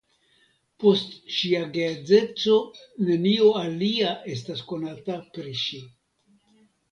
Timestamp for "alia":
3.61-4.13